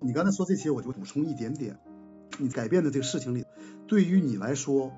[0.00, 1.78] 你刚才说这些，我就补充一点点。
[2.38, 3.44] 你改变的这个事情里，
[3.86, 4.92] 对于你来说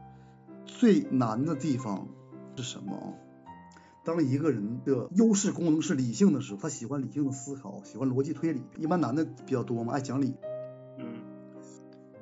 [0.64, 2.08] 最难的地方
[2.56, 3.14] 是什么？
[4.04, 8.62] 当一个人的优势功能是理性的时候，他喜欢理性的思考，喜欢逻辑推理。
[8.78, 10.34] 一般男的比较多嘛，爱讲理。
[10.98, 11.22] 嗯。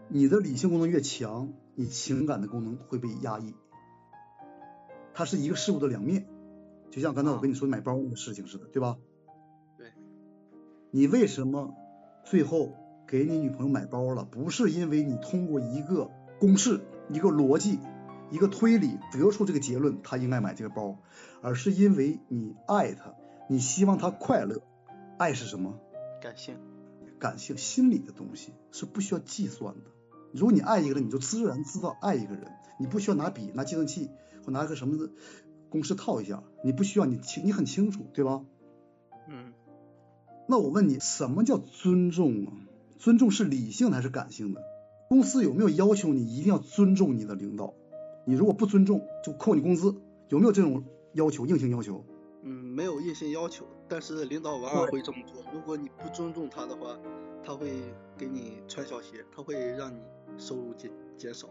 [0.09, 3.55] 你的理性功能越强，你情感的功能会被压抑。
[5.15, 6.27] 它是一个事物的两面，
[6.91, 8.99] 就像刚才我跟你说买包那个事情似的，对吧？
[9.79, 9.93] 对。
[10.91, 11.74] 你为什么
[12.27, 12.75] 最后
[13.07, 14.25] 给你女朋友买包了？
[14.25, 17.79] 不是因为你通过一个公式、一个逻辑。
[18.29, 20.98] 一个推理得出这个结论，她应该买这个包，
[21.43, 23.15] 而是因为你爱她，
[23.48, 24.62] 你希望她快乐。
[25.17, 25.79] 爱是什么？
[26.20, 26.57] 感性，
[27.20, 29.83] 感性，心理的东西是不需要计算的。
[30.33, 32.51] 如果你爱一个人，你就自然知道爱一个人，
[32.81, 34.11] 你不需要拿笔、拿计算器
[34.45, 35.09] 或拿个什么
[35.70, 38.45] 公式套一下，你不需要，你清，你很清楚，对吧？
[39.29, 39.53] 嗯。
[40.48, 42.52] 那我问你，什么叫尊重啊？
[42.98, 44.62] 尊重是理性还是感性的？
[45.08, 47.75] 公司有没有要求你一定要尊重你的领导？
[48.27, 49.94] 你如果不尊重，就扣你工资，
[50.28, 51.47] 有没有这种要求？
[51.47, 52.05] 硬性要求？
[52.42, 55.42] 嗯，没有硬性要求，但是领导往往会这么做。
[55.53, 56.97] 如果你不尊重他的话，
[57.44, 57.70] 他会
[58.16, 59.98] 给你穿小鞋，他会让你
[60.38, 61.48] 收入减减少。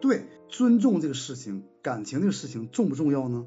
[0.00, 3.46] 对，尊重这个事情，感情这个事情重不重要呢？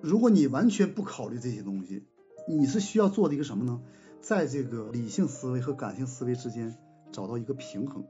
[0.00, 2.04] 如果你完全不考虑这些东西，
[2.48, 3.80] 你是需要做的一个什么呢？
[4.22, 6.76] 在这个理性思维和感性思维之间
[7.10, 8.04] 找到一个平衡。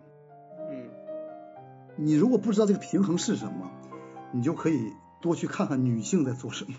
[0.71, 0.91] 嗯，
[1.97, 3.71] 你如果不知道这个平衡是什么？
[4.35, 6.75] 你就可以多去看看女性在做什么，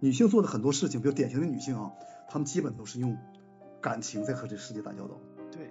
[0.00, 1.92] 女性做的很多事情，比如典型的女性啊，
[2.28, 3.18] 她们基本都是用
[3.82, 5.20] 感情在和这个世界打交道。
[5.50, 5.70] 对，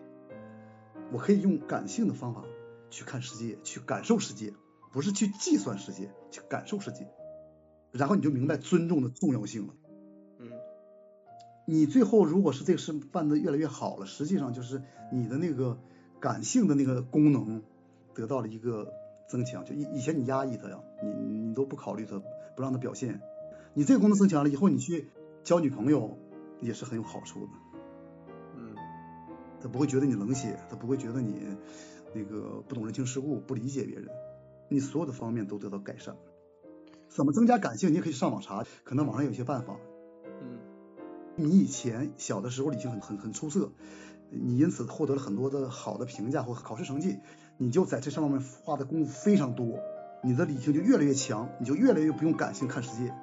[1.11, 2.43] 我可以用感性的方法
[2.91, 4.53] 去看世界，去感受世界，
[4.91, 7.07] 不是去计算世界，去感受世界，
[7.91, 9.73] 然后你就明白尊重的重要性了。
[11.71, 15.79] 嗯，你最后如果是这个事办得越来越好了，实际上就是你的那个
[16.19, 17.63] 感性的那个功能
[18.13, 18.91] 得到了一个。
[19.27, 21.09] 增强就以以前你压抑他呀，你
[21.47, 22.21] 你都不考虑他，
[22.53, 23.21] 不让他表现，
[23.73, 25.07] 你这个功能增强了以后，你去
[25.45, 26.17] 交女朋友
[26.59, 27.51] 也是很有好处的。
[28.57, 28.75] 嗯，
[29.61, 31.33] 他不会觉得你冷血，他不会觉得你
[32.13, 34.09] 那个不懂人情世故，不理解别人，
[34.67, 36.17] 你所有的方面都得到改善。
[37.07, 37.91] 怎么增加感性？
[37.91, 39.77] 你也可以上网查，可能网上有一些办法。
[41.43, 43.71] 你以前小的时候理性很很很出色，
[44.29, 47.17] 你因此获得了很多的好的评价或考试成绩。
[47.57, 49.79] 你就在这上面花的功夫非常多，
[50.23, 53.13] 你的理性就越来越强，你就越来越不用感性看世界，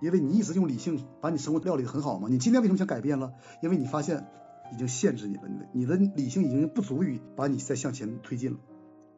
[0.00, 2.28] 因为你一直用理性把你生活料理的很好嘛。
[2.28, 3.32] 你今天为什么想改变了？
[3.62, 4.26] 因为你发现
[4.72, 5.42] 已经限制你了，
[5.72, 8.58] 你的你的理性已经不足以把你再向前推进了，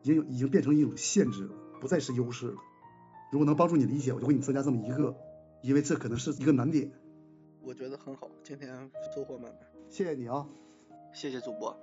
[0.02, 2.54] 已经已经变成一种限制了，不再是优势了。
[3.32, 5.16] 如果能帮助你理解，我就给你增加这么一个，
[5.62, 6.90] 因为这可能是一个难点。
[7.66, 8.68] 我觉得很好，今天
[9.12, 9.60] 收获满满。
[9.90, 10.46] 谢谢你啊，
[11.12, 11.76] 谢谢主播。